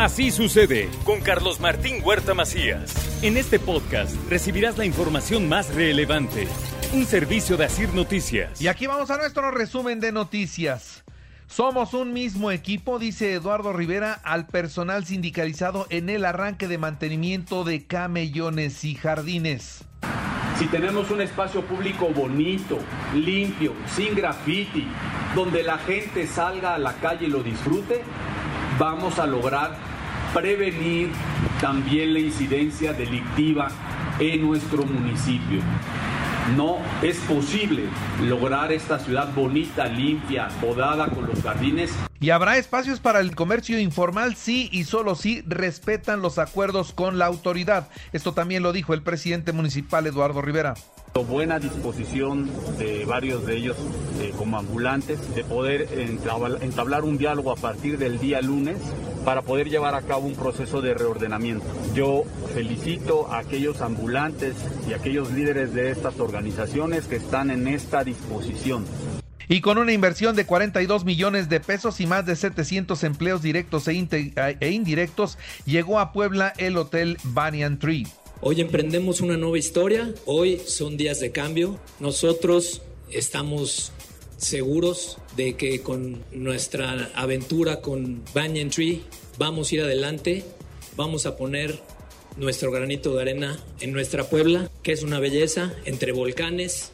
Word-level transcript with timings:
Así 0.00 0.30
sucede 0.30 0.88
con 1.04 1.20
Carlos 1.20 1.60
Martín 1.60 1.96
Huerta 2.02 2.32
Macías. 2.32 2.94
En 3.22 3.36
este 3.36 3.58
podcast 3.58 4.16
recibirás 4.30 4.78
la 4.78 4.86
información 4.86 5.46
más 5.46 5.74
relevante. 5.74 6.48
Un 6.94 7.04
servicio 7.04 7.58
de 7.58 7.66
Asir 7.66 7.92
Noticias. 7.92 8.62
Y 8.62 8.68
aquí 8.68 8.86
vamos 8.86 9.10
a 9.10 9.18
nuestro 9.18 9.50
resumen 9.50 10.00
de 10.00 10.10
noticias. 10.10 11.04
Somos 11.48 11.92
un 11.92 12.14
mismo 12.14 12.50
equipo, 12.50 12.98
dice 12.98 13.34
Eduardo 13.34 13.74
Rivera 13.74 14.14
al 14.24 14.46
personal 14.46 15.04
sindicalizado 15.04 15.86
en 15.90 16.08
el 16.08 16.24
arranque 16.24 16.66
de 16.66 16.78
mantenimiento 16.78 17.64
de 17.64 17.84
camellones 17.86 18.82
y 18.84 18.94
jardines. 18.94 19.84
Si 20.58 20.66
tenemos 20.68 21.10
un 21.10 21.20
espacio 21.20 21.62
público 21.66 22.08
bonito, 22.08 22.78
limpio, 23.14 23.74
sin 23.94 24.14
graffiti, 24.14 24.86
donde 25.34 25.62
la 25.62 25.76
gente 25.76 26.26
salga 26.26 26.74
a 26.74 26.78
la 26.78 26.94
calle 26.94 27.26
y 27.26 27.30
lo 27.30 27.42
disfrute, 27.42 28.02
vamos 28.78 29.18
a 29.18 29.26
lograr 29.26 29.89
prevenir 30.34 31.10
también 31.60 32.12
la 32.14 32.20
incidencia 32.20 32.92
delictiva 32.92 33.68
en 34.18 34.42
nuestro 34.42 34.84
municipio. 34.84 35.60
No 36.56 36.78
es 37.02 37.16
posible 37.18 37.84
lograr 38.22 38.72
esta 38.72 38.98
ciudad 38.98 39.32
bonita, 39.34 39.86
limpia, 39.86 40.48
podada 40.60 41.08
con 41.08 41.26
los 41.26 41.40
jardines. 41.42 41.92
Y 42.18 42.30
habrá 42.30 42.56
espacios 42.56 42.98
para 42.98 43.20
el 43.20 43.36
comercio 43.36 43.78
informal 43.78 44.34
sí 44.34 44.68
y 44.72 44.84
solo 44.84 45.14
si 45.14 45.42
respetan 45.42 46.22
los 46.22 46.38
acuerdos 46.38 46.92
con 46.92 47.18
la 47.18 47.26
autoridad. 47.26 47.88
Esto 48.12 48.32
también 48.32 48.62
lo 48.62 48.72
dijo 48.72 48.94
el 48.94 49.02
presidente 49.02 49.52
municipal 49.52 50.06
Eduardo 50.06 50.42
Rivera. 50.42 50.74
Buena 51.28 51.58
disposición 51.58 52.50
de 52.78 53.04
varios 53.04 53.44
de 53.44 53.56
ellos 53.56 53.76
eh, 54.20 54.32
como 54.36 54.58
ambulantes 54.58 55.34
de 55.34 55.44
poder 55.44 55.88
entablar 56.62 57.04
un 57.04 57.18
diálogo 57.18 57.52
a 57.52 57.56
partir 57.56 57.98
del 57.98 58.18
día 58.18 58.40
lunes 58.40 58.78
para 59.24 59.42
poder 59.42 59.68
llevar 59.68 59.94
a 59.94 60.02
cabo 60.02 60.26
un 60.26 60.34
proceso 60.34 60.80
de 60.80 60.94
reordenamiento. 60.94 61.64
Yo 61.94 62.24
felicito 62.54 63.30
a 63.32 63.38
aquellos 63.38 63.80
ambulantes 63.80 64.56
y 64.88 64.92
aquellos 64.92 65.30
líderes 65.32 65.74
de 65.74 65.90
estas 65.90 66.20
organizaciones 66.20 67.06
que 67.06 67.16
están 67.16 67.50
en 67.50 67.68
esta 67.68 68.04
disposición. 68.04 68.84
Y 69.48 69.62
con 69.62 69.78
una 69.78 69.92
inversión 69.92 70.36
de 70.36 70.46
42 70.46 71.04
millones 71.04 71.48
de 71.48 71.58
pesos 71.58 72.00
y 72.00 72.06
más 72.06 72.24
de 72.24 72.36
700 72.36 73.02
empleos 73.02 73.42
directos 73.42 73.88
e, 73.88 74.08
e 74.60 74.70
indirectos, 74.70 75.38
llegó 75.66 75.98
a 75.98 76.12
Puebla 76.12 76.52
el 76.56 76.76
Hotel 76.76 77.18
Banyan 77.24 77.80
Tree. 77.80 78.06
Hoy 78.42 78.60
emprendemos 78.60 79.20
una 79.20 79.36
nueva 79.36 79.58
historia, 79.58 80.14
hoy 80.24 80.60
son 80.64 80.96
días 80.96 81.18
de 81.18 81.32
cambio. 81.32 81.80
Nosotros 81.98 82.80
estamos 83.10 83.92
seguros 84.40 85.18
de 85.36 85.54
que 85.54 85.82
con 85.82 86.24
nuestra 86.32 87.10
aventura 87.14 87.80
con 87.80 88.22
Banyan 88.34 88.70
Tree 88.70 89.02
vamos 89.38 89.70
a 89.70 89.74
ir 89.74 89.82
adelante, 89.82 90.44
vamos 90.96 91.26
a 91.26 91.36
poner 91.36 91.80
nuestro 92.36 92.70
granito 92.72 93.14
de 93.14 93.22
arena 93.22 93.58
en 93.80 93.92
nuestra 93.92 94.24
Puebla, 94.24 94.70
que 94.82 94.92
es 94.92 95.02
una 95.02 95.20
belleza 95.20 95.74
entre 95.84 96.12
volcanes, 96.12 96.90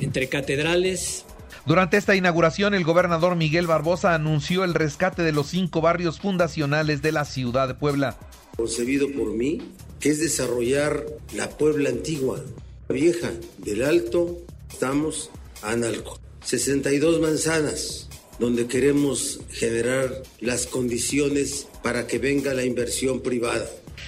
entre 0.00 0.28
catedrales. 0.28 1.24
Durante 1.66 1.96
esta 1.96 2.16
inauguración, 2.16 2.74
el 2.74 2.84
gobernador 2.84 3.36
Miguel 3.36 3.66
Barbosa 3.66 4.14
anunció 4.14 4.64
el 4.64 4.72
rescate 4.72 5.22
de 5.22 5.32
los 5.32 5.48
cinco 5.48 5.80
barrios 5.80 6.18
fundacionales 6.18 7.02
de 7.02 7.12
la 7.12 7.24
ciudad 7.24 7.68
de 7.68 7.74
Puebla. 7.74 8.16
Concebido 8.56 9.10
por 9.12 9.34
mí, 9.34 9.60
que 10.00 10.10
es 10.10 10.20
desarrollar 10.20 11.04
la 11.34 11.50
Puebla 11.50 11.90
antigua, 11.90 12.40
vieja, 12.88 13.32
del 13.58 13.82
Alto, 13.82 14.38
estamos 14.70 15.30
a 15.62 15.72
Analco. 15.72 16.25
62 16.46 17.20
manzanas, 17.20 18.08
donde 18.38 18.68
queremos 18.68 19.40
generar 19.50 20.10
las 20.40 20.66
condiciones 20.66 21.66
para 21.82 22.06
que 22.06 22.20
venga 22.20 22.54
la 22.54 22.62
inversión 22.62 23.20
privada. 23.20 23.66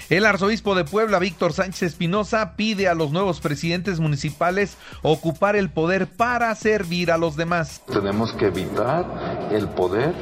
El 0.08 0.24
arzobispo 0.24 0.76
de 0.76 0.84
Puebla, 0.84 1.18
Víctor 1.18 1.52
Sánchez 1.52 1.82
Espinosa, 1.82 2.54
pide 2.54 2.86
a 2.86 2.94
los 2.94 3.10
nuevos 3.10 3.40
presidentes 3.40 3.98
municipales 3.98 4.76
ocupar 5.02 5.56
el 5.56 5.68
poder 5.68 6.06
para 6.06 6.54
servir 6.54 7.10
a 7.10 7.18
los 7.18 7.34
demás. 7.34 7.82
Tenemos 7.92 8.32
que 8.34 8.46
evitar 8.46 9.48
el 9.50 9.68
poder 9.70 10.14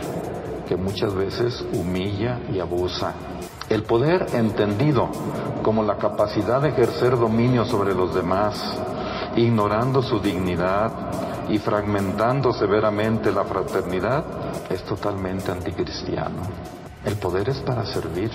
que 0.66 0.76
muchas 0.76 1.14
veces 1.14 1.66
humilla 1.74 2.40
y 2.50 2.60
abusa 2.60 3.14
el 3.68 3.82
poder 3.82 4.26
entendido 4.32 5.10
como 5.62 5.82
la 5.82 5.98
capacidad 5.98 6.62
de 6.62 6.68
ejercer 6.70 7.18
dominio 7.18 7.64
sobre 7.64 7.94
los 7.94 8.14
demás, 8.14 8.58
ignorando 9.36 10.02
su 10.02 10.20
dignidad 10.20 11.35
y 11.48 11.58
fragmentando 11.58 12.52
severamente 12.52 13.32
la 13.32 13.44
fraternidad, 13.44 14.24
es 14.70 14.84
totalmente 14.84 15.50
anticristiano. 15.50 16.42
El 17.04 17.14
poder 17.14 17.48
es 17.48 17.58
para 17.58 17.86
servir. 17.86 18.30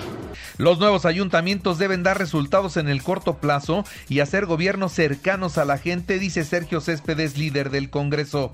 Los 0.57 0.79
nuevos 0.79 1.05
ayuntamientos 1.05 1.77
deben 1.77 2.03
dar 2.03 2.17
resultados 2.17 2.77
en 2.77 2.87
el 2.87 3.03
corto 3.03 3.37
plazo 3.37 3.83
y 4.07 4.21
hacer 4.21 4.45
gobiernos 4.45 4.93
cercanos 4.93 5.57
a 5.57 5.65
la 5.65 5.77
gente, 5.77 6.19
dice 6.19 6.45
Sergio 6.45 6.79
Céspedes, 6.79 7.37
líder 7.37 7.69
del 7.69 7.89
Congreso. 7.89 8.51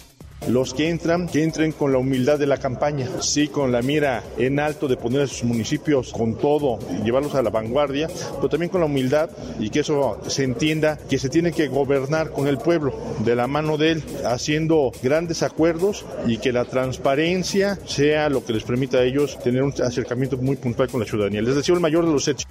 Los 0.48 0.74
que 0.74 0.90
entran, 0.90 1.28
que 1.28 1.44
entren 1.44 1.72
con 1.72 1.92
la 1.92 1.98
humildad 1.98 2.40
de 2.40 2.48
la 2.48 2.58
campaña, 2.58 3.08
sí, 3.22 3.48
con 3.48 3.72
la 3.72 3.81
mira 3.81 4.24
en 4.38 4.59
alto 4.59 4.88
de 4.88 4.96
poner 4.96 5.22
a 5.22 5.28
sus 5.28 5.44
municipios 5.44 6.14
con 6.14 6.38
todo, 6.38 6.80
llevarlos 7.03 7.36
a 7.36 7.42
la 7.42 7.50
vanguardia, 7.50 8.08
pero 8.36 8.47
también 8.47 8.70
con 8.70 8.81
la 8.81 8.88
humildad 8.88 9.30
y 9.59 9.70
que 9.70 9.81
eso 9.81 10.20
se 10.28 10.44
entienda 10.44 10.97
que 11.09 11.20
se 11.20 11.30
tiene 11.30 11.52
que 11.52 11.68
gobernar 11.68 12.31
con 12.31 12.47
el 12.47 12.58
pueblo, 12.58 12.94
de 13.26 13.36
la 13.36 13.47
mano 13.47 13.78
de 13.78 13.92
él, 13.92 14.03
haciendo 14.26 14.92
grandes 15.03 15.44
acuerdos 15.44 16.06
y 16.28 16.38
que 16.38 16.53
la 16.53 16.66
transparencia 16.66 17.78
sea 17.86 18.30
lo 18.30 18.46
que 18.46 18.53
les 18.53 18.64
permita 18.64 19.00
a 19.00 19.03
ellos 19.03 19.38
tener 19.40 19.64
un 19.64 19.74
acercamiento 19.84 20.38
muy 20.38 20.56
puntual 20.56 20.90
con 20.90 21.02
la 21.02 21.06
ciudadanía. 21.06 21.42
Les 21.42 21.56
deseo 21.56 21.76
el 21.76 21.81
mayor 21.81 22.06
de 22.06 22.12
los 22.12 22.28
hechos. 22.28 22.47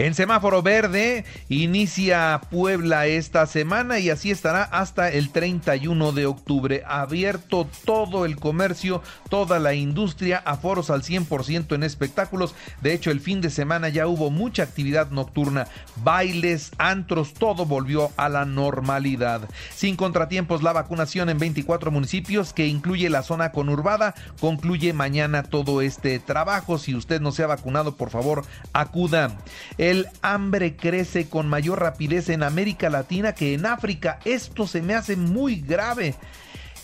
En 0.00 0.14
semáforo 0.14 0.62
verde 0.62 1.26
inicia 1.50 2.40
Puebla 2.50 3.06
esta 3.06 3.44
semana 3.44 3.98
y 3.98 4.08
así 4.08 4.30
estará 4.30 4.62
hasta 4.62 5.10
el 5.10 5.28
31 5.28 6.12
de 6.12 6.24
octubre. 6.24 6.82
Abierto 6.86 7.68
todo 7.84 8.24
el 8.24 8.36
comercio, 8.36 9.02
toda 9.28 9.58
la 9.58 9.74
industria, 9.74 10.38
aforos 10.38 10.88
al 10.88 11.02
100% 11.02 11.74
en 11.74 11.82
espectáculos. 11.82 12.54
De 12.80 12.94
hecho, 12.94 13.10
el 13.10 13.20
fin 13.20 13.42
de 13.42 13.50
semana 13.50 13.90
ya 13.90 14.06
hubo 14.06 14.30
mucha 14.30 14.62
actividad 14.62 15.10
nocturna, 15.10 15.66
bailes, 16.02 16.70
antros, 16.78 17.34
todo 17.34 17.66
volvió 17.66 18.10
a 18.16 18.30
la 18.30 18.46
normalidad. 18.46 19.50
Sin 19.68 19.96
contratiempos, 19.96 20.62
la 20.62 20.72
vacunación 20.72 21.28
en 21.28 21.38
24 21.38 21.90
municipios 21.90 22.54
que 22.54 22.66
incluye 22.66 23.10
la 23.10 23.22
zona 23.22 23.52
conurbada 23.52 24.14
concluye 24.40 24.94
mañana 24.94 25.42
todo 25.42 25.82
este 25.82 26.18
trabajo. 26.20 26.78
Si 26.78 26.94
usted 26.94 27.20
no 27.20 27.32
se 27.32 27.42
ha 27.42 27.48
vacunado, 27.48 27.96
por 27.96 28.08
favor, 28.08 28.46
acuda. 28.72 29.36
El 29.90 30.06
hambre 30.22 30.76
crece 30.76 31.28
con 31.28 31.48
mayor 31.48 31.80
rapidez 31.80 32.28
en 32.28 32.44
América 32.44 32.88
Latina 32.90 33.32
que 33.32 33.54
en 33.54 33.66
África. 33.66 34.20
Esto 34.24 34.68
se 34.68 34.82
me 34.82 34.94
hace 34.94 35.16
muy 35.16 35.56
grave. 35.56 36.14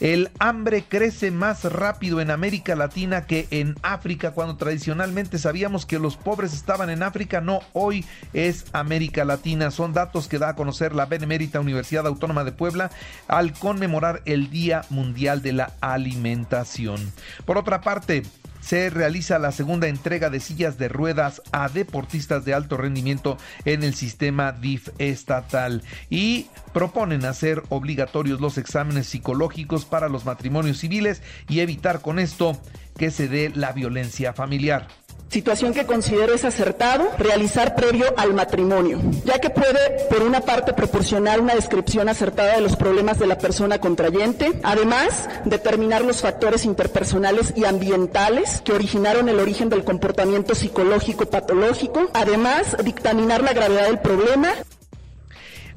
El 0.01 0.29
hambre 0.41 0.83
crece 0.83 1.31
más 1.31 1.63
rápido 1.63 2.21
en 2.21 2.33
América 2.33 2.75
Latina 2.75 3.25
que 3.25 3.47
en 3.53 3.77
África, 3.83 4.33
cuando 4.33 4.57
tradicionalmente 4.57 5.39
sabíamos 5.39 5.87
que 5.87 6.01
los 6.01 6.17
pobres 6.17 6.53
estaban 6.53 6.91
en 6.91 7.05
África. 7.05 7.41
No, 7.41 7.61
hoy 7.75 8.05
es 8.33 8.65
América 8.73 9.25
Latina. 9.25 9.71
Son 9.71 9.93
datos 9.93 10.27
que 10.27 10.41
da 10.41 10.49
a 10.49 10.57
conocer 10.57 10.93
la 10.93 11.07
Benemérita 11.07 11.61
Universidad 11.61 12.09
Autónoma 12.09 12.43
de 12.43 12.51
Puebla 12.51 12.91
al 13.29 13.53
conmemorar 13.53 14.21
el 14.25 14.51
Día 14.51 14.85
Mundial 14.91 15.43
de 15.43 15.53
la 15.53 15.75
Alimentación. 15.81 17.13
Por 17.45 17.57
otra 17.57 17.83
parte, 17.83 18.25
se 18.67 18.91
realiza 18.91 19.39
la 19.39 19.53
segunda 19.53 19.87
entrega 19.87 20.29
de 20.29 20.41
sillas 20.41 20.77
de 20.77 20.89
ruedas 20.89 21.41
a 21.53 21.69
deportistas 21.69 22.45
de 22.45 22.53
alto 22.53 22.77
rendimiento 22.77 23.39
en 23.65 23.85
el 23.85 23.95
sistema 23.95 24.51
DIF 24.51 24.89
estatal 24.99 25.85
y 26.11 26.49
proponen 26.73 27.25
hacer 27.27 27.63
obligatorios 27.69 28.41
los 28.41 28.59
exámenes 28.59 29.07
psicológicos 29.07 29.85
para 29.85 30.09
los 30.09 30.25
matrimonios 30.25 30.79
civiles 30.79 31.23
y 31.49 31.61
evitar 31.61 32.01
con 32.01 32.19
esto 32.19 32.61
que 32.99 33.13
se 33.13 33.29
dé 33.29 33.53
la 33.55 33.71
violencia 33.71 34.33
familiar. 34.33 34.89
Situación 35.29 35.75
que 35.75 35.87
considero 35.87 36.35
es 36.35 36.45
acertado 36.45 37.09
realizar 37.19 37.75
previo 37.75 38.07
al 38.17 38.35
matrimonio, 38.35 39.01
ya 39.25 39.39
que 39.39 39.51
puede, 39.51 40.07
por 40.09 40.23
una 40.23 40.41
parte, 40.41 40.73
proporcionar 40.73 41.41
una 41.41 41.55
descripción 41.55 42.09
acertada 42.09 42.55
de 42.55 42.61
los 42.61 42.77
problemas 42.77 43.19
de 43.19 43.27
la 43.27 43.39
persona 43.39 43.81
contrayente, 43.81 44.59
además, 44.63 45.29
determinar 45.45 46.03
los 46.03 46.21
factores 46.21 46.65
interpersonales 46.65 47.53
y 47.57 47.65
ambientales 47.65 48.61
que 48.65 48.73
originaron 48.73 49.29
el 49.29 49.41
origen 49.41 49.69
del 49.69 49.85
comportamiento 49.85 50.55
psicológico 50.55 51.27
patológico, 51.27 52.09
además, 52.15 52.77
dictaminar 52.85 53.43
la 53.43 53.53
gravedad 53.53 53.87
del 53.87 53.99
problema 53.99 54.53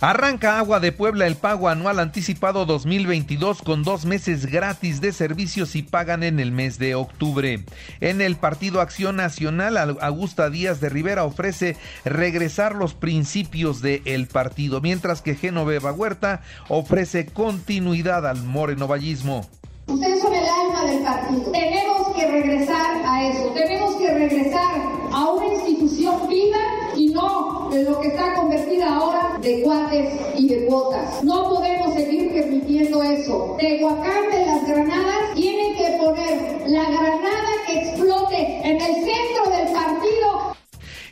Arranca 0.01 0.59
Agua 0.59 0.79
de 0.79 0.93
Puebla 0.93 1.27
el 1.27 1.35
pago 1.35 1.67
anual 1.67 1.99
anticipado 1.99 2.65
2022 2.65 3.61
con 3.61 3.83
dos 3.83 4.05
meses 4.05 4.45
gratis 4.45 5.01
de 5.01 5.11
servicios 5.11 5.75
y 5.75 5.83
pagan 5.83 6.23
en 6.23 6.39
el 6.39 6.53
mes 6.53 6.79
de 6.79 6.95
octubre. 6.95 7.65
En 7.99 8.21
el 8.21 8.37
Partido 8.37 8.79
Acción 8.79 9.17
Nacional, 9.17 9.97
Augusta 9.99 10.49
Díaz 10.49 10.79
de 10.79 10.87
Rivera 10.87 11.25
ofrece 11.25 11.75
regresar 12.05 12.75
los 12.75 12.93
principios 12.93 13.81
del 13.81 14.27
partido, 14.27 14.79
mientras 14.79 15.21
que 15.21 15.35
Genoveva 15.35 15.91
Huerta 15.91 16.43
ofrece 16.69 17.25
continuidad 17.25 18.25
al 18.25 18.41
morenovallismo. 18.41 19.49
Ustedes 19.87 20.21
son 20.21 20.33
el 20.33 20.45
alma 20.45 20.85
del 20.85 21.03
partido. 21.03 21.51
Tenemos 21.51 22.15
que 22.15 22.25
regresar 22.25 23.01
a 23.05 23.27
eso. 23.27 23.51
Tenemos 23.53 23.95
que 23.95 24.13
regresar 24.13 24.75
a 25.11 25.29
una 25.31 25.47
institución 25.47 26.15
viva 26.27 26.57
y 26.95 27.07
no 27.07 27.69
en 27.71 27.85
lo 27.85 27.99
que 27.99 28.09
está 28.09 28.33
convertida 28.35 28.95
ahora 28.95 29.37
de 29.41 29.61
cuates 29.61 30.13
y 30.37 30.47
de 30.47 30.65
cuotas. 30.65 31.23
No 31.23 31.49
podemos 31.49 31.93
seguir 31.93 32.33
permitiendo 32.33 33.01
eso. 33.03 33.55
Tehuacán 33.59 34.29
de 34.31 34.45
las 34.45 34.67
granadas 34.67 34.98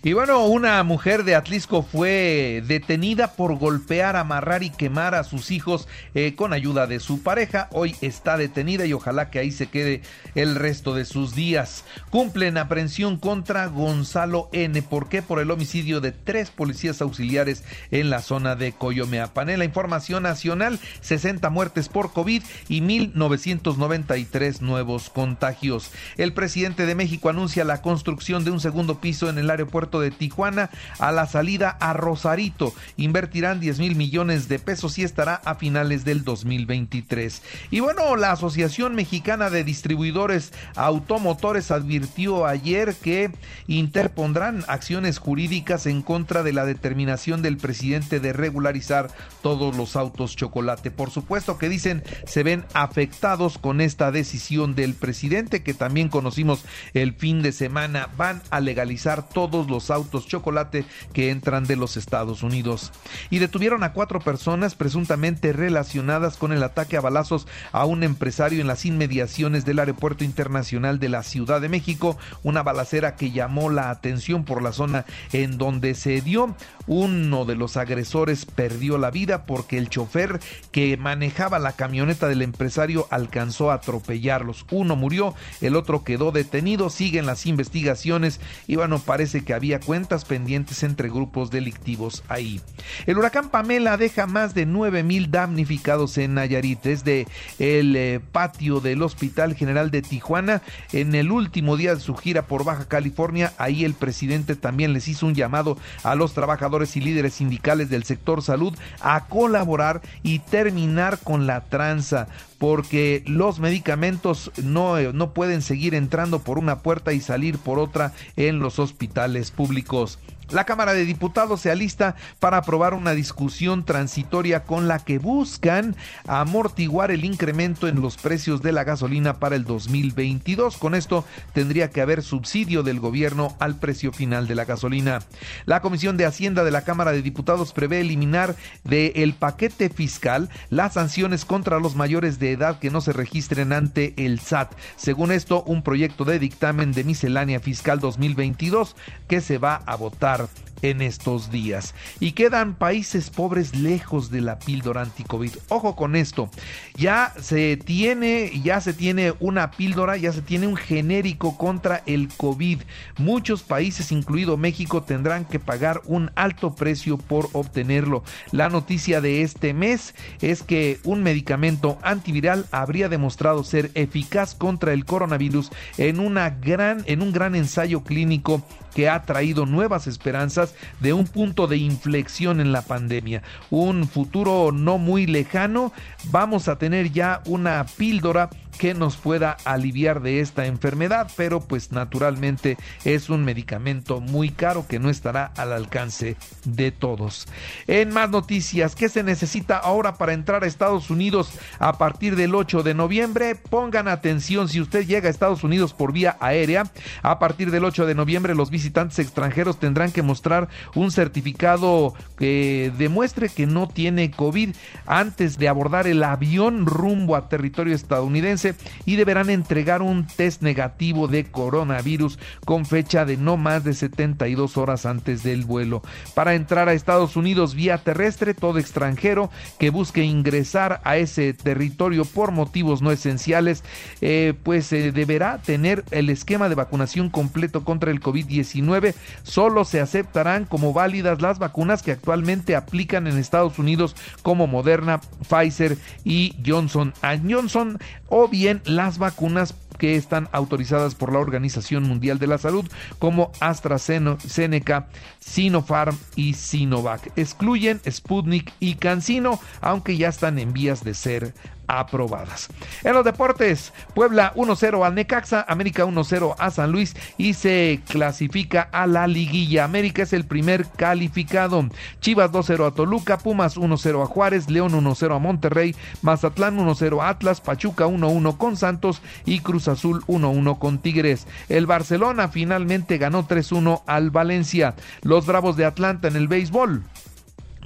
y 0.04 0.14
bueno, 0.14 0.46
una 0.46 0.84
mujer 0.84 1.24
de 1.24 1.36
Atlisco 1.36 1.82
fue 1.82 2.64
detenida 2.68 3.34
por 3.34 3.58
golpear, 3.58 4.16
amarrar 4.16 4.62
y 4.64 4.70
quemar 4.70 5.16
a 5.16 5.24
sus 5.24 5.50
hijos 5.50 5.88
eh, 6.14 6.36
con 6.36 6.54
ayuda 6.54 6.88
de 6.88 7.00
su 7.00 7.24
pareja. 7.24 7.68
Hoy 7.72 7.96
está 8.02 8.38
detenida 8.38 8.86
y 8.86 8.94
ojalá 8.94 9.30
que 9.30 9.40
ahí 9.40 9.52
se 9.52 9.68
quede 9.68 10.02
el 10.36 10.56
resto 10.56 10.94
de 10.94 11.06
sus 11.06 11.34
días. 11.34 11.84
Cumplen 12.12 12.58
aprehensión 12.58 13.18
contra 13.18 13.68
Gonzalo 13.68 14.50
N. 14.52 14.82
¿Por 14.84 15.10
qué? 15.10 15.22
Por 15.22 15.40
el 15.40 15.50
homicidio 15.52 16.00
de 16.00 16.12
tres 16.12 16.52
policías 16.52 17.02
auxiliares 17.02 17.64
en 17.92 18.10
la 18.10 18.22
zona 18.22 18.56
de 18.56 18.74
Coyomeapan. 18.74 19.58
La 19.58 19.66
información 19.66 20.24
nacional, 20.24 20.80
60 21.02 21.50
muertes 21.50 21.90
por 21.90 22.14
COVID 22.14 22.44
y 22.68 22.82
1.993 22.82 24.62
nuevos 24.62 25.10
contagios. 25.10 25.92
El 26.18 26.34
presidente 26.34 26.86
de 26.86 26.96
México 26.96 27.30
anuncia 27.30 27.64
la 27.64 27.82
construcción 27.82 28.44
de 28.44 28.52
un 28.52 28.60
segundo 28.60 29.00
piso 29.00 29.30
en 29.30 29.38
el 29.38 29.50
aeropuerto 29.50 29.97
de 30.00 30.12
Tijuana 30.12 30.70
a 31.00 31.12
la 31.12 31.28
salida 31.28 31.70
a 31.80 31.94
Rosarito. 31.94 32.74
Invertirán 32.98 33.60
10 33.60 33.80
mil 33.80 33.96
millones 33.96 34.48
de 34.48 34.60
pesos 34.60 34.98
y 34.98 35.04
estará 35.04 35.36
a 35.36 35.56
finales 35.56 36.06
del 36.06 36.24
2023. 36.24 37.42
Y 37.72 37.80
bueno, 37.80 38.16
la 38.16 38.32
Asociación 38.32 38.96
Mexicana 38.96 39.50
de 39.50 39.64
Distribuidores 39.64 40.54
Automotores 40.76 41.72
advirtió 41.72 42.46
ayer 42.46 42.96
que 42.96 43.32
interpondrán 43.68 44.64
acciones 44.68 45.20
jurídicas 45.20 45.86
en 45.86 46.02
contra 46.02 46.44
de 46.44 46.54
la 46.54 46.66
determinación 46.66 47.42
del 47.42 47.58
presidente 47.58 48.20
de 48.20 48.34
regularizar 48.34 49.10
todos 49.42 49.76
los 49.76 49.96
autos 49.96 50.36
chocolate. 50.36 50.92
Por 50.92 51.12
supuesto 51.12 51.58
que 51.58 51.70
dicen 51.70 52.04
se 52.26 52.44
ven 52.44 52.66
afectados 52.74 53.58
con 53.58 53.82
esta 53.82 54.12
decisión 54.12 54.76
del 54.76 54.94
presidente 54.94 55.64
que 55.64 55.74
también 55.74 56.10
conocimos 56.10 56.66
el 56.94 57.14
fin 57.14 57.42
de 57.42 57.52
semana. 57.52 58.10
Van 58.18 58.42
a 58.50 58.60
legalizar 58.60 59.28
todos 59.28 59.70
los 59.70 59.77
autos 59.90 60.28
chocolate 60.28 60.86
que 61.14 61.30
entran 61.30 61.66
de 61.66 61.76
los 61.76 61.98
Estados 61.98 62.44
Unidos. 62.44 62.92
Y 63.30 63.40
detuvieron 63.40 63.84
a 63.84 63.94
cuatro 63.94 64.20
personas 64.20 64.76
presuntamente 64.76 65.54
relacionadas 65.54 66.38
con 66.38 66.52
el 66.52 66.64
ataque 66.64 66.98
a 66.98 67.02
balazos 67.02 67.48
a 67.72 67.86
un 67.86 68.04
empresario 68.04 68.62
en 68.62 68.68
las 68.68 68.86
inmediaciones 68.86 69.66
del 69.66 69.80
Aeropuerto 69.80 70.24
Internacional 70.24 71.00
de 71.00 71.10
la 71.10 71.24
Ciudad 71.24 71.62
de 71.62 71.70
México, 71.70 72.18
una 72.44 72.64
balacera 72.64 73.16
que 73.16 73.32
llamó 73.32 73.70
la 73.70 73.90
atención 73.90 74.44
por 74.44 74.62
la 74.62 74.72
zona 74.72 75.06
en 75.34 75.58
donde 75.58 75.96
se 75.96 76.22
dio. 76.22 76.56
Uno 76.88 77.44
de 77.46 77.56
los 77.56 77.76
agresores 77.76 78.46
perdió 78.46 78.98
la 78.98 79.12
vida 79.12 79.46
porque 79.46 79.78
el 79.78 79.90
chofer 79.90 80.40
que 80.72 80.96
manejaba 80.96 81.60
la 81.60 81.74
camioneta 81.74 82.28
del 82.28 82.42
empresario 82.42 83.08
alcanzó 83.10 83.72
a 83.72 83.76
atropellarlos. 83.76 84.66
Uno 84.72 84.96
murió, 84.96 85.36
el 85.60 85.76
otro 85.76 86.04
quedó 86.04 86.32
detenido, 86.32 86.90
siguen 86.90 87.26
las 87.26 87.46
investigaciones 87.46 88.40
y 88.68 88.78
bueno, 88.78 89.00
parece 89.00 89.44
que 89.44 89.54
había 89.54 89.67
cuentas 89.80 90.26
pendientes 90.26 90.84
entre 90.84 91.10
grupos 91.10 91.52
delictivos 91.52 92.24
ahí. 92.28 92.62
El 93.06 93.18
huracán 93.18 93.50
Pamela 93.50 93.98
deja 93.98 94.26
más 94.26 94.54
de 94.54 94.66
9 94.66 95.04
mil 95.04 95.30
damnificados 95.30 96.18
en 96.18 96.34
Nayarit 96.34 96.82
desde 96.82 97.28
el 97.60 97.96
eh, 97.96 98.20
patio 98.32 98.80
del 98.80 99.04
Hospital 99.04 99.56
General 99.56 99.92
de 99.92 100.02
Tijuana. 100.02 100.62
En 100.94 101.14
el 101.16 101.32
último 101.32 101.78
día 101.78 101.94
de 101.94 102.02
su 102.02 102.16
gira 102.16 102.48
por 102.48 102.64
Baja 102.64 102.88
California, 102.88 103.54
ahí 103.58 103.84
el 103.84 103.94
presidente 103.94 104.56
también 104.56 104.94
les 104.94 105.08
hizo 105.08 105.26
un 105.26 105.36
llamado 105.36 105.78
a 106.04 106.16
los 106.16 106.34
trabajadores 106.34 106.96
y 106.96 107.02
líderes 107.02 107.36
sindicales 107.36 107.90
del 107.90 108.04
sector 108.04 108.42
salud 108.42 108.76
a 109.02 109.26
colaborar 109.28 110.02
y 110.24 110.40
terminar 110.40 111.20
con 111.20 111.48
la 111.48 111.62
tranza 111.62 112.28
porque 112.58 113.24
los 113.26 113.60
medicamentos 113.60 114.52
no, 114.64 114.98
eh, 114.98 115.12
no 115.14 115.34
pueden 115.34 115.62
seguir 115.62 115.96
entrando 115.96 116.40
por 116.40 116.58
una 116.58 116.80
puerta 116.80 117.14
y 117.14 117.22
salir 117.22 117.58
por 117.58 117.80
otra 117.80 118.14
en 118.36 118.60
los 118.60 118.80
hospitales 118.80 119.52
públicos. 119.52 120.20
La 120.50 120.64
Cámara 120.64 120.94
de 120.94 121.04
Diputados 121.04 121.60
se 121.60 121.72
alista 121.72 122.16
para 122.40 122.58
aprobar 122.58 122.94
una 122.94 123.12
discusión 123.12 123.84
transitoria 123.84 124.64
con 124.64 124.88
la 124.88 125.00
que 125.00 125.20
buscan 125.20 125.94
amortiguar 126.26 127.12
el 127.12 127.26
incremento 127.26 127.90
en 127.90 128.02
los 128.02 128.16
precios 128.16 128.62
de 128.62 128.72
la 128.72 128.86
gasolina 128.86 129.40
para 129.40 129.58
el 129.58 129.66
2022. 129.66 130.78
Con 130.78 130.96
esto 130.96 131.26
tendría 131.52 131.90
que 131.90 132.00
haber 132.00 132.24
subsidio 132.24 132.82
del 132.82 133.02
gobierno 133.02 133.58
al 133.60 133.76
precio 133.76 134.14
final 134.14 134.48
de 134.48 134.56
la 134.56 134.64
gasolina. 134.64 135.20
La 135.66 135.82
Comisión 135.82 136.16
de 136.16 136.26
Hacienda 136.26 136.64
de 136.64 136.72
la 136.72 136.84
Cámara 136.84 137.12
de 137.12 137.22
Diputados 137.22 137.74
prevé 137.74 138.00
eliminar 138.00 138.56
del 138.86 139.34
paquete 139.34 139.90
fiscal 139.90 140.50
las 140.70 140.94
sanciones 140.94 141.44
contra 141.44 141.80
los 141.80 141.98
mayores 141.98 142.40
de 142.40 142.54
edad 142.54 142.80
que 142.80 142.90
no 142.90 143.02
se 143.02 143.12
registren 143.12 143.74
ante 143.74 144.14
el 144.16 144.40
SAT. 144.40 144.74
Según 144.96 145.34
esto, 145.34 145.64
un 145.64 145.84
proyecto 145.84 146.24
de 146.24 146.40
dictamen 146.40 146.94
de 146.94 147.04
miscelánea 147.04 147.60
fiscal 147.60 148.00
2022 148.00 148.96
que 149.28 149.42
se 149.42 149.58
va 149.58 149.82
a 149.86 149.96
votar 149.98 150.37
Gerard 150.38 150.50
en 150.82 151.02
estos 151.02 151.52
días. 151.52 151.94
Y 152.20 152.32
quedan 152.32 152.76
países 152.76 153.30
pobres 153.30 153.76
lejos 153.76 154.32
de 154.32 154.42
la 154.42 154.60
píldora 154.60 155.02
anti-COVID. 155.02 155.52
Ojo 155.70 155.96
con 155.96 156.16
esto. 156.16 156.50
Ya 156.96 157.34
se 157.40 157.78
tiene, 157.78 158.52
ya 158.64 158.82
se 158.82 158.94
tiene 158.94 159.34
una 159.40 159.72
píldora, 159.72 160.18
ya 160.18 160.32
se 160.32 160.42
tiene 160.42 160.68
un 160.68 160.76
genérico 160.76 161.58
contra 161.58 162.04
el 162.06 162.30
COVID. 162.30 162.82
Muchos 163.18 163.64
países, 163.64 164.12
incluido 164.12 164.58
México, 164.58 165.04
tendrán 165.04 165.46
que 165.46 165.60
pagar 165.60 166.02
un 166.06 166.32
alto 166.36 166.76
precio 166.76 167.18
por 167.18 167.50
obtenerlo. 167.54 168.24
La 168.52 168.70
noticia 168.70 169.22
de 169.22 169.42
este 169.42 169.74
mes 169.74 170.16
es 170.42 170.64
que 170.64 171.00
un 171.04 171.24
medicamento 171.24 171.98
antiviral 172.02 172.66
habría 172.72 173.10
demostrado 173.10 173.64
ser 173.64 173.92
eficaz 173.94 174.56
contra 174.56 174.94
el 174.94 175.06
coronavirus 175.06 175.72
en 175.98 176.20
una 176.20 176.50
gran 176.50 177.04
en 177.06 177.22
un 177.22 177.32
gran 177.32 177.56
ensayo 177.56 178.04
clínico 178.04 178.64
que 178.94 179.10
ha 179.10 179.22
traído 179.24 179.66
nuevas 179.66 180.08
esperanzas 180.08 180.67
de 181.00 181.14
un 181.14 181.26
punto 181.26 181.68
de 181.68 181.78
inflexión 181.78 182.60
en 182.60 182.72
la 182.72 182.82
pandemia. 182.82 183.44
Un 183.70 184.08
futuro 184.08 184.72
no 184.72 184.98
muy 184.98 185.26
lejano, 185.26 185.94
vamos 186.26 186.68
a 186.68 186.78
tener 186.78 187.12
ya 187.12 187.42
una 187.46 187.86
píldora 187.86 188.50
que 188.78 188.94
nos 188.94 189.18
pueda 189.18 189.58
aliviar 189.66 190.22
de 190.22 190.40
esta 190.40 190.66
enfermedad, 190.66 191.30
pero 191.36 191.62
pues 191.62 191.92
naturalmente 191.92 192.78
es 193.04 193.30
un 193.30 193.44
medicamento 193.44 194.22
muy 194.22 194.50
caro 194.50 194.86
que 194.88 195.00
no 195.00 195.10
estará 195.10 195.52
al 195.58 195.74
alcance 195.74 196.38
de 196.66 196.92
todos. 196.92 197.48
En 197.88 198.14
más 198.14 198.30
noticias, 198.30 198.96
¿qué 198.96 199.10
se 199.10 199.24
necesita 199.24 199.78
ahora 199.78 200.16
para 200.16 200.34
entrar 200.34 200.64
a 200.64 200.68
Estados 200.68 201.10
Unidos 201.10 201.52
a 201.80 201.98
partir 201.98 202.36
del 202.36 202.56
8 202.56 202.84
de 202.84 202.94
noviembre? 202.94 203.56
Pongan 203.56 204.08
atención, 204.08 204.70
si 204.70 204.82
usted 204.82 205.06
llega 205.06 205.28
a 205.28 205.32
Estados 205.32 205.64
Unidos 205.64 205.94
por 205.94 206.14
vía 206.14 206.38
aérea, 206.40 206.84
a 207.24 207.40
partir 207.40 207.72
del 207.72 207.86
8 207.86 208.06
de 208.06 208.16
noviembre 208.16 208.56
los 208.56 208.70
visitantes 208.70 209.20
extranjeros 209.20 209.80
tendrán 209.80 210.12
que 210.12 210.22
mostrar 210.22 210.70
un 210.96 211.12
certificado 211.12 212.14
que 212.38 212.92
demuestre 212.98 213.50
que 213.50 213.66
no 213.66 213.88
tiene 213.88 214.32
COVID 214.32 214.76
antes 215.06 215.58
de 215.58 215.68
abordar 215.68 216.08
el 216.08 216.24
avión 216.24 216.86
rumbo 216.86 217.36
a 217.36 217.50
territorio 217.50 217.96
estadounidense 217.96 218.67
y 219.06 219.16
deberán 219.16 219.50
entregar 219.50 220.02
un 220.02 220.28
test 220.28 220.62
negativo 220.62 221.28
de 221.28 221.46
coronavirus 221.46 222.40
con 222.66 222.86
fecha 222.86 223.26
de 223.26 223.38
no 223.38 223.58
más 223.58 223.84
de 223.84 223.94
72 223.94 224.78
horas 224.78 225.06
antes 225.06 225.44
del 225.44 225.66
vuelo. 225.66 226.02
Para 226.34 226.56
entrar 226.56 226.90
a 226.90 226.94
Estados 226.94 227.36
Unidos 227.36 227.76
vía 227.76 227.98
terrestre, 228.00 228.54
todo 228.54 228.80
extranjero 228.80 229.50
que 229.80 229.90
busque 229.90 230.24
ingresar 230.24 231.02
a 231.04 231.18
ese 231.18 231.54
territorio 231.54 232.26
por 232.26 232.52
motivos 232.52 233.02
no 233.02 233.12
esenciales, 233.12 233.84
eh, 234.22 234.54
pues 234.64 234.90
deberá 234.90 235.60
tener 235.62 236.04
el 236.12 236.30
esquema 236.30 236.70
de 236.70 236.76
vacunación 236.76 237.30
completo 237.30 237.84
contra 237.84 238.12
el 238.12 238.22
COVID-19. 238.22 239.14
Solo 239.44 239.86
se 239.86 240.00
aceptarán 240.00 240.66
como 240.66 240.94
válidas 240.94 241.42
las 241.42 241.60
vacunas 241.60 242.04
que 242.04 242.12
actualmente 242.12 242.76
aplican 242.76 243.28
en 243.28 243.38
Estados 243.38 243.80
Unidos 243.80 244.16
como 244.42 244.68
Moderna, 244.68 245.22
Pfizer 245.48 245.98
y 246.24 246.56
Johnson 246.66 247.14
Johnson 247.48 248.00
o 248.30 248.48
las 248.86 249.18
vacunas 249.18 249.74
que 249.98 250.16
están 250.16 250.48
autorizadas 250.52 251.16
por 251.16 251.34
la 251.34 251.40
Organización 251.40 252.04
Mundial 252.04 252.40
de 252.40 252.48
la 252.48 252.58
Salud 252.58 252.86
como 253.20 253.52
AstraZeneca, 253.60 255.08
Sinopharm 255.40 256.18
y 256.36 256.54
Sinovac. 256.54 257.32
Excluyen 257.36 258.00
Sputnik 258.10 258.72
y 258.80 258.96
CanSino, 258.96 259.60
aunque 259.82 260.18
ya 260.18 260.30
están 260.30 260.60
en 260.60 260.74
vías 260.74 261.04
de 261.04 261.14
ser 261.14 261.54
aprobadas. 261.88 262.70
En 263.04 263.14
los 263.14 263.26
deportes, 263.26 263.94
Puebla 264.14 264.54
1-0 264.56 265.06
al 265.06 265.16
Necaxa, 265.16 265.66
América 265.68 266.06
1-0 266.06 266.56
a 266.58 266.72
San 266.72 266.92
Luis 266.92 267.16
y 267.38 267.54
se 267.54 268.02
clasifica 268.08 268.90
a 268.92 269.08
la 269.08 269.28
liguilla. 269.28 269.84
América 269.84 270.24
es 270.24 270.34
el 270.34 270.46
primer 270.46 270.88
calificado. 270.88 271.86
Chivas 272.20 272.52
2-0 272.52 272.88
a 272.88 272.92
Toluca, 272.92 273.38
Pumas 273.38 273.78
1-0 273.78 274.24
a 274.24 274.26
Juárez, 274.26 274.70
León 274.70 274.94
1-0 274.94 275.36
a 275.36 275.40
Monterrey, 275.40 275.96
Mazatlán 276.22 276.78
1-0 276.78 277.22
a 277.22 277.30
Atlas, 277.30 277.62
Pachuca 277.62 278.06
1-1 278.06 278.58
con 278.58 278.78
Santos 278.78 279.22
y 279.46 279.60
Cruz 279.60 279.88
Azul 279.88 280.24
1-1 280.28 280.80
con 280.80 281.00
Tigres. 281.00 281.48
El 281.70 281.86
Barcelona 281.86 282.50
finalmente 282.50 283.18
ganó 283.18 283.48
3-1 283.48 284.04
al 284.06 284.32
Valencia. 284.32 284.96
Los 285.22 285.46
Bravos 285.46 285.78
de 285.78 285.86
Atlanta 285.86 286.28
en 286.28 286.36
el 286.36 286.48
béisbol 286.48 287.04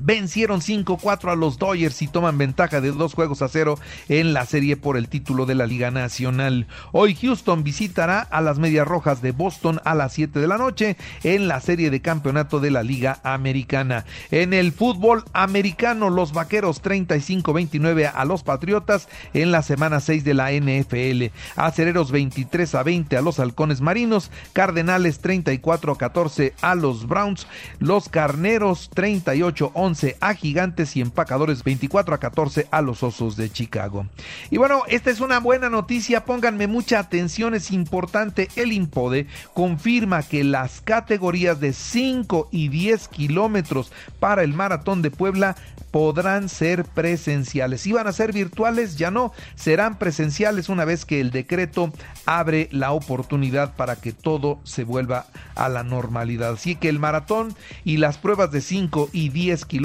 vencieron 0.04 0.62
5-4 0.62 1.32
a 1.32 1.36
los 1.36 1.58
Dodgers 1.58 2.02
y 2.02 2.08
toman 2.08 2.38
ventaja 2.38 2.82
de 2.82 2.92
dos 2.92 3.14
juegos 3.14 3.42
a 3.42 3.48
cero 3.48 3.78
en 4.10 4.34
la 4.34 4.46
serie 4.46 4.78
por 4.78 4.98
el 4.98 5.10
título 5.10 5.46
de 5.46 5.56
la 5.56 5.66
Liga 5.66 5.92
Nacional. 5.92 6.68
Hoy 6.92 7.16
Houston 7.16 7.64
visitará 7.64 8.20
a 8.22 8.42
las 8.42 8.60
Medias 8.60 8.88
Rojas 8.88 9.22
de 9.22 9.32
Boston 9.32 9.80
a 9.86 9.96
las 9.96 10.14
7 10.14 10.40
de 10.40 10.48
la 10.48 10.58
noche 10.58 10.98
en 11.24 11.48
la 11.48 11.62
serie 11.62 11.90
de 11.90 12.02
campeonato 12.02 12.60
de 12.60 12.72
la 12.72 12.84
Liga 12.84 13.20
Americana. 13.24 14.06
En 14.32 14.54
el 14.54 14.72
fútbol 14.72 15.24
americano, 15.34 16.10
los 16.10 16.34
Vaqueros 16.34 16.82
35-29 16.82 18.12
a 18.14 18.26
los 18.26 18.44
Patriotas 18.44 19.08
en 19.34 19.52
la 19.52 19.62
semana 19.62 20.00
6 20.00 20.24
de 20.24 20.34
la 20.34 20.52
NFL. 20.52 21.34
Acereros 21.56 22.12
23 22.12 22.76
a 22.76 22.84
20 22.84 23.18
a 23.18 23.22
los 23.22 23.40
Halcones 23.40 23.82
Marinos, 23.82 24.32
Cardenales 24.54 25.20
34 25.20 25.94
a 25.94 25.98
14 25.98 26.54
a 26.62 26.76
los 26.76 27.08
Browns, 27.08 27.48
los 27.80 28.10
Carneros 28.10 28.90
38 28.94 29.72
11 29.74 29.91
a 30.22 30.34
Gigantes 30.34 30.96
y 30.96 31.02
Empacadores 31.02 31.64
24 31.64 32.16
a 32.16 32.18
14 32.20 32.68
a 32.72 32.82
los 32.82 33.04
Osos 33.04 33.36
de 33.36 33.52
Chicago. 33.52 34.06
Y 34.50 34.58
bueno, 34.58 34.84
esta 34.88 35.10
es 35.10 35.20
una 35.20 35.40
buena 35.40 35.70
noticia, 35.70 36.24
pónganme 36.24 36.68
mucha 36.68 37.00
atención, 37.00 37.54
es 37.54 37.72
importante, 37.72 38.48
el 38.56 38.72
IMPODE 38.72 39.28
confirma 39.54 40.24
que 40.24 40.44
las 40.44 40.80
categorías 40.82 41.60
de 41.60 41.74
5 41.74 42.48
y 42.52 42.70
10 42.70 43.08
kilómetros 43.10 43.92
para 44.20 44.44
el 44.44 44.54
Maratón 44.54 45.02
de 45.02 45.12
Puebla 45.12 45.56
podrán 45.92 46.48
ser 46.48 46.86
presenciales. 46.86 47.86
Iban 47.86 48.08
a 48.08 48.14
ser 48.14 48.32
virtuales, 48.32 48.98
ya 48.98 49.12
no, 49.12 49.34
serán 49.56 50.00
presenciales 50.00 50.70
una 50.70 50.86
vez 50.86 51.06
que 51.06 51.20
el 51.20 51.32
decreto 51.32 51.92
abre 52.26 52.70
la 52.72 52.94
oportunidad 52.94 53.76
para 53.76 53.98
que 53.98 54.14
todo 54.14 54.60
se 54.64 54.86
vuelva 54.86 55.26
a 55.56 55.68
la 55.68 55.84
normalidad. 55.84 56.54
Así 56.54 56.76
que 56.76 56.88
el 56.88 57.00
maratón 57.00 57.54
y 57.84 57.98
las 57.98 58.18
pruebas 58.18 58.52
de 58.52 58.62
5 58.62 59.10
y 59.12 59.30
10 59.30 59.66
kilómetros 59.66 59.81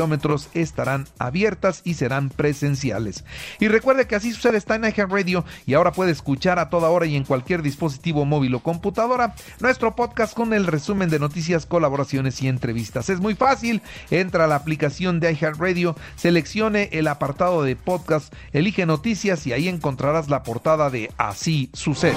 estarán 0.54 1.06
abiertas 1.18 1.82
y 1.84 1.94
serán 1.94 2.30
presenciales. 2.30 3.24
Y 3.60 3.68
recuerde 3.68 4.06
que 4.06 4.16
así 4.16 4.32
sucede 4.32 4.58
está 4.58 4.74
en 4.74 4.86
Radio 5.10 5.44
y 5.66 5.74
ahora 5.74 5.92
puede 5.92 6.12
escuchar 6.12 6.58
a 6.58 6.70
toda 6.70 6.88
hora 6.88 7.06
y 7.06 7.16
en 7.16 7.24
cualquier 7.24 7.62
dispositivo 7.62 8.24
móvil 8.24 8.54
o 8.54 8.60
computadora 8.60 9.34
nuestro 9.60 9.94
podcast 9.94 10.34
con 10.34 10.52
el 10.52 10.66
resumen 10.66 11.10
de 11.10 11.18
noticias, 11.18 11.66
colaboraciones 11.66 12.42
y 12.42 12.48
entrevistas. 12.48 13.08
Es 13.10 13.20
muy 13.20 13.34
fácil, 13.34 13.82
entra 14.10 14.44
a 14.44 14.48
la 14.48 14.56
aplicación 14.56 15.20
de 15.20 15.28
Radio 15.58 15.96
seleccione 16.16 16.88
el 16.92 17.08
apartado 17.08 17.62
de 17.62 17.76
podcast, 17.76 18.32
elige 18.52 18.86
noticias 18.86 19.46
y 19.46 19.52
ahí 19.52 19.68
encontrarás 19.68 20.28
la 20.28 20.42
portada 20.42 20.90
de 20.90 21.10
Así 21.18 21.70
sucede. 21.72 22.16